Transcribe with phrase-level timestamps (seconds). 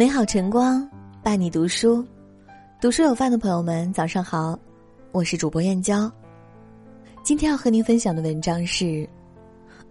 [0.00, 0.90] 美好晨光
[1.22, 2.02] 伴你读书，
[2.80, 4.58] 读书有饭的朋友们，早上好，
[5.12, 6.10] 我是主播燕娇。
[7.22, 9.06] 今天要和您分享的文章是：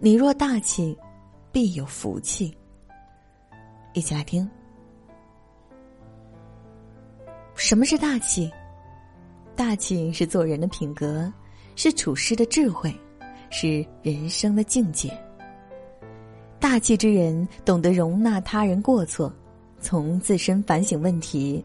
[0.00, 0.98] 你若大气，
[1.52, 2.52] 必有福气。
[3.92, 4.50] 一起来听。
[7.54, 8.50] 什么是大气？
[9.54, 11.32] 大气是做人的品格，
[11.76, 12.92] 是处事的智慧，
[13.48, 15.08] 是人生的境界。
[16.58, 19.32] 大气之人懂得容纳他人过错，
[19.80, 21.64] 从自身反省问题；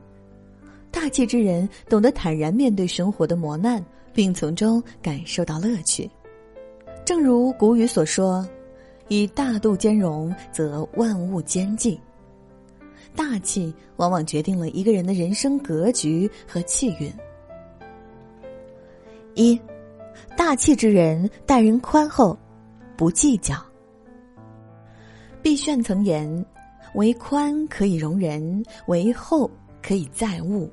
[0.92, 3.84] 大气之人懂得坦然面对生活的磨难，
[4.14, 6.10] 并从中感受到乐趣。
[7.04, 8.48] 正如古语所说
[9.10, 12.00] ：“以大度兼容，则万物兼济。”
[13.16, 17.14] 大气往往决定了一个人的人生格局和气运。
[19.36, 19.60] 一，
[20.36, 22.38] 大气之人待人宽厚，
[22.98, 23.56] 不计较。
[25.42, 26.46] 毕炫曾言
[26.96, 29.50] ：“为宽可以容人，为厚
[29.82, 30.70] 可以载物。”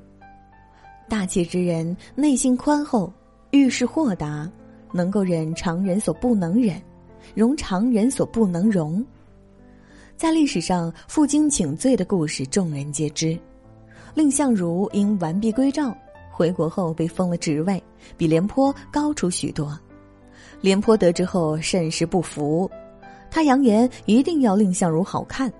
[1.07, 3.13] 大气之人内心宽厚，
[3.51, 4.49] 遇事豁达，
[4.91, 6.81] 能够忍常人所不能忍，
[7.35, 9.05] 容常人所不能容。
[10.15, 13.37] 在历史上，负荆请罪的故事众人皆知。
[14.15, 15.95] 蔺相如因完璧归赵，
[16.31, 17.83] 回国后被封了职位，
[18.15, 19.77] 比廉颇高出许多。
[20.61, 22.69] 廉颇得知后甚是不服。
[23.29, 25.51] 他扬言一定要蔺相如好看，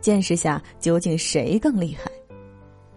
[0.00, 2.10] 见识下究竟谁更厉害。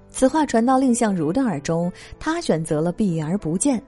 [0.09, 3.81] 此话传到蔺相如的耳中，他选择了避而不见。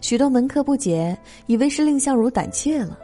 [0.00, 2.98] 许多门客不解，以为是蔺相如胆怯了。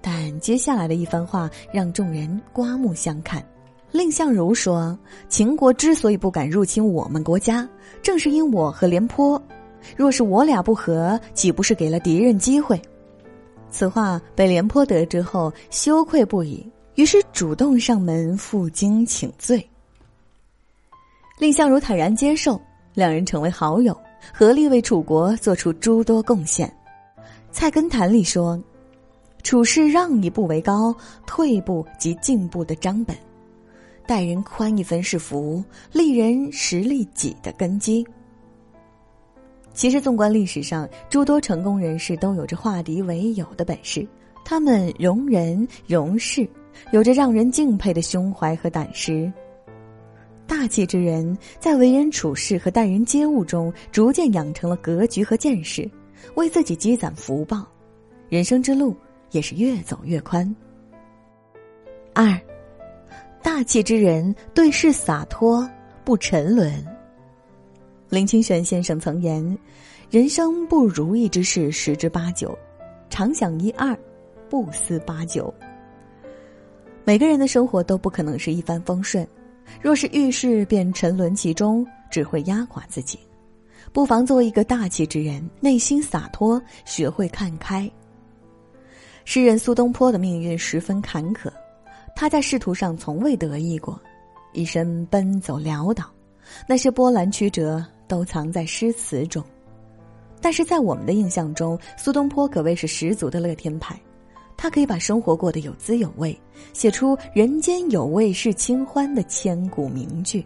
[0.00, 3.44] 但接下来的一番话让众人刮目相看。
[3.92, 7.68] 蔺相如说：“秦国之所以不敢入侵我们国家，
[8.02, 9.40] 正是因我和廉颇。
[9.96, 12.80] 若是我俩不和，岂不是给了敌人机会？”
[13.70, 16.64] 此话被廉颇得知后，羞愧不已，
[16.94, 19.66] 于是主动上门负荆请罪。
[21.38, 22.60] 蔺相如坦然接受，
[22.94, 23.96] 两人成为好友，
[24.32, 26.68] 合力为楚国做出诸多贡献。
[27.50, 28.62] 《菜根谭》里说
[29.42, 30.94] ：“处事让一步为高，
[31.26, 33.16] 退一步即进步的章本；
[34.06, 38.06] 待人宽一分是福，利人实利己的根基。”
[39.74, 44.06] 其实，纵观历史上，诸多成功人士都有着化敌为友的本事。
[44.44, 46.48] 他们容人容事，
[46.90, 49.30] 有着让人敬佩的胸怀和胆识。
[50.46, 55.90] 大气之人，在为人处事和待人接物中，逐渐养成了格局和见识，
[56.34, 57.66] 为自己积攒福报，
[58.28, 58.94] 人生之路
[59.30, 60.54] 也是越走越宽。
[62.12, 62.38] 二，
[63.42, 65.68] 大气之人对事洒脱，
[66.04, 66.72] 不沉沦。
[68.10, 69.58] 林清玄先生曾言
[70.10, 72.56] ：“人生不如意之事十之八九，
[73.08, 73.98] 常想一二，
[74.48, 75.52] 不思八九。”
[77.04, 79.26] 每个人的生活都不可能是一帆风顺，
[79.80, 83.18] 若是遇事便沉沦其中，只会压垮自己。
[83.92, 87.90] 不妨做一个大气之人，内心洒脱，学会看开。
[89.24, 91.50] 诗人苏东坡的命运十分坎坷，
[92.16, 94.00] 他在仕途上从未得意过，
[94.52, 96.10] 一生奔走潦倒，
[96.66, 97.84] 那些波澜曲折。
[98.06, 99.42] 都藏在诗词中，
[100.38, 103.98] 但是在我们的印象中，苏东坡可谓是十足的乐天派。
[104.56, 106.38] 他可以把生活过得有滋有味，
[106.72, 110.44] 写出“人间有味是清欢”的千古名句。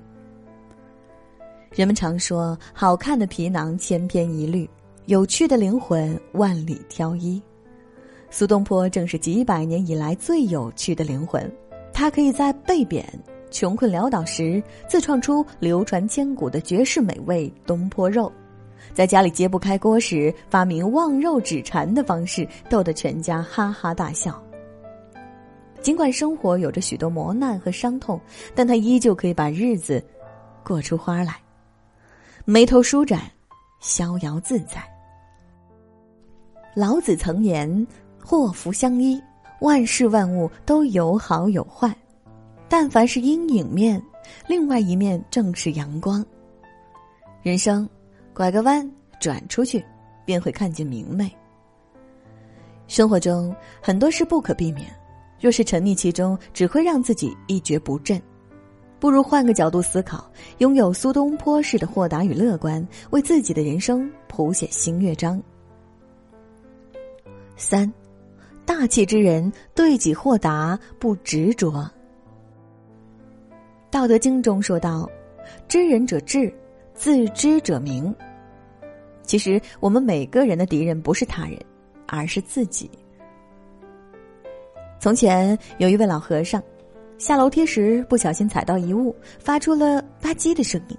[1.75, 4.69] 人们常说，好看的皮囊千篇一律，
[5.07, 7.41] 有趣的灵魂万里挑一。
[8.31, 11.51] 苏东坡正是几百年以来最有趣的灵魂，
[11.93, 13.07] 他可以在被贬。
[13.51, 18.31] 穷困潦倒时，自创出流传千古的绝世美味东坡肉；
[18.98, 24.42] 在家里揭不开锅时，发明望肉止馋的方式，逗得全家哈哈大笑。
[25.81, 28.20] 尽管生活有着许多磨难和伤痛，
[28.56, 30.04] 但他依旧可以把日子
[30.64, 31.36] 过出花来，
[32.44, 33.22] 眉头舒展，
[33.78, 34.82] 逍遥自在。
[36.75, 37.86] 老子曾言
[38.20, 39.22] ：“祸福相依，
[39.60, 41.94] 万事万物都有好有坏。”
[42.69, 44.03] 但凡是阴影面，
[44.48, 46.27] 另外一面正是阳光。
[47.42, 47.89] 人生，
[48.39, 48.89] 拐个弯
[49.19, 49.85] 转出去，
[50.25, 51.29] 便会看见明媚。
[52.87, 53.53] 生活中
[53.83, 54.87] 很多事不可避免，
[55.41, 58.23] 若是沉溺其中，只会让自己一蹶不振。
[59.01, 65.43] 不如换个角度思考，拥有苏东坡式的豁达与乐观，为自己的人生谱写新乐章。
[67.57, 67.93] 三，
[68.65, 71.73] 大气之人对己豁达，不执着。
[73.91, 75.11] 《道德经》中说道
[75.67, 76.55] ：“知人者智，
[76.95, 78.15] 自知者明。”
[79.28, 81.60] 其实，我们每个人的敌人不是他人，
[82.07, 82.91] 而是自己。
[84.98, 86.63] 从前有一位老和尚，
[87.19, 90.97] 下楼梯时不小心踩到一物，发出了吧唧的声音。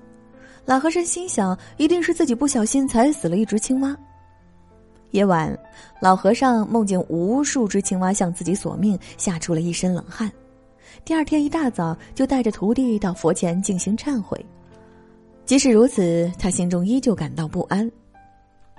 [0.64, 3.98] 老和尚心想，一定是自己不小心踩死了一只青蛙。
[5.10, 5.58] 夜晚，
[6.00, 10.32] 老和尚梦见无数只青蛙向自己索命，吓出了一身冷汗。
[11.04, 14.40] 第二天一大早，就带着徒弟到佛前进行忏悔。
[15.46, 17.92] 即使如此，他心中依旧感到不安。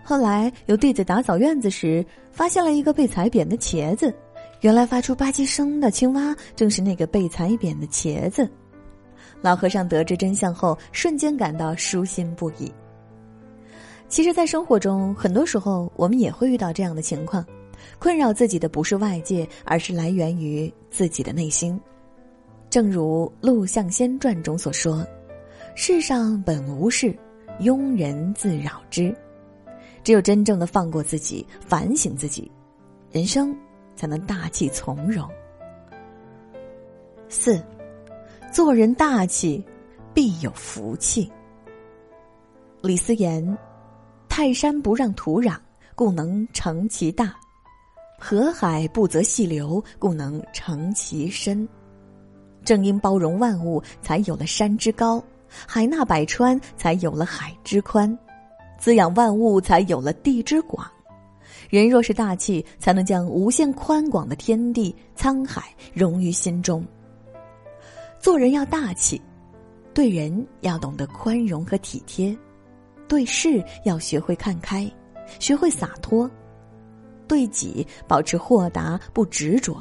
[0.03, 4.13] 后来有弟子打扫院子时，发现了一个被踩扁的茄子。
[4.61, 8.47] 原来发出吧唧声的青蛙，正是那个被踩扁的茄子。
[9.41, 12.71] 老和尚得知真相后，瞬间感到舒心不已。
[14.09, 17.43] 其实，在生活中，很多时候我们也会遇到这样的情况：
[17.99, 21.81] 困扰自己的不是外界，而是来源于自己的内心。
[22.69, 25.07] 正如《陆象仙传》中所说
[25.75, 27.17] ：“世上本无事，
[27.61, 29.15] 庸人自扰之。”
[30.03, 32.51] 只有真正的放过自己，反省自己，
[33.11, 33.57] 人生
[33.97, 35.29] 才能大气从容。
[37.29, 37.63] 四，
[38.53, 39.65] 做人大气，
[40.13, 41.31] 必有福气。
[42.83, 43.59] 李思言。
[44.33, 45.59] 泰山不让土壤，
[45.95, 47.27] 故能成其大；
[48.17, 51.69] 河海不择细流，故能成其深。
[52.65, 55.21] 正因包容万物，才有了山之高；
[55.67, 58.17] 海纳百川，才有了海之宽；
[58.81, 60.85] 滋养万物，才有了地之广。
[61.69, 66.85] 人若是大气，才能将无限宽广的天地沧海融于心中。
[68.19, 69.21] 做人要大气，
[69.93, 72.37] 对人要懂得宽容和体贴。
[73.07, 74.91] 对事要学会看开，
[75.39, 76.29] 学会洒脱；
[77.29, 79.77] 对己保持豁达不执着，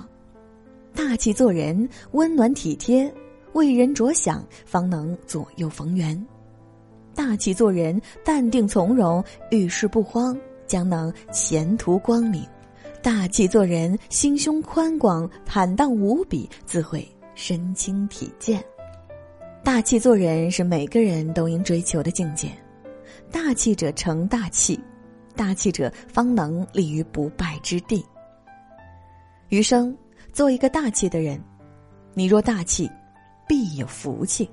[0.93, 3.11] 大气做人，温暖体贴，
[3.53, 6.23] 为人着想，方能左右逢源。
[7.19, 9.21] 大气做人，淡定从容，
[9.51, 12.47] 遇事不慌，将能前途光明。
[13.03, 17.05] 大气做人，心胸宽广，坦荡无比，自会
[17.35, 18.63] 身轻体健。
[19.65, 22.47] 大气做人是每个人都应追求的境界。
[23.29, 24.79] 大气者成大器，
[25.35, 28.01] 大气者方能立于不败之地。
[29.49, 29.93] 余生
[30.31, 31.37] 做一个大气的人，
[32.13, 32.89] 你若大气，
[33.45, 34.49] 必有福气。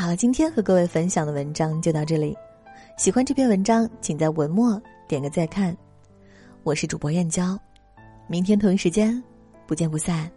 [0.00, 2.32] 好了，今天和各位分享的文章就到这里。
[2.96, 5.76] 喜欢这篇文章，请在文末点个再看。
[6.62, 7.58] 我是主播燕娇，
[8.28, 9.20] 明天同一时间
[9.66, 10.30] 不见不散。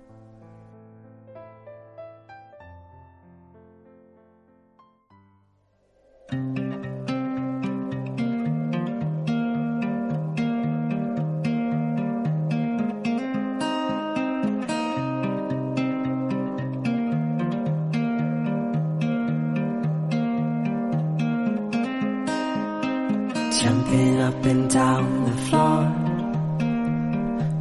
[23.60, 25.84] Jumping up and down the floor.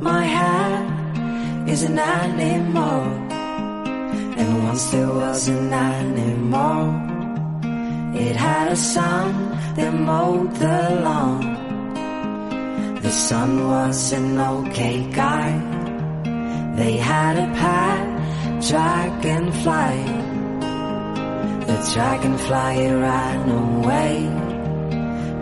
[0.01, 3.01] My head is an animal,
[4.39, 7.11] and once there was an animal.
[8.15, 9.33] It had a son
[9.77, 11.43] that mowed the lawn.
[13.03, 15.51] The son was an okay guy.
[16.77, 18.07] They had a pet
[18.69, 19.97] dragonfly.
[21.67, 24.50] The dragonfly ran away.